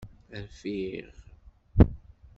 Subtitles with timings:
[0.43, 1.09] Rfiɣ.